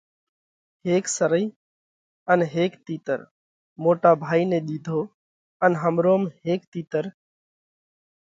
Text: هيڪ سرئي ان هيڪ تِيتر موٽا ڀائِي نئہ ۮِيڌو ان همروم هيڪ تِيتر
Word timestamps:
هيڪ 0.87 1.05
سرئي 1.15 1.43
ان 2.31 2.39
هيڪ 2.53 2.71
تِيتر 2.85 3.19
موٽا 3.83 4.11
ڀائِي 4.23 4.43
نئہ 4.49 4.59
ۮِيڌو 4.67 4.99
ان 5.65 5.71
همروم 5.81 6.23
هيڪ 6.45 6.61
تِيتر 6.71 7.03